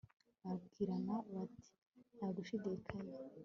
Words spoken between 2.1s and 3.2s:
nta gushidikanya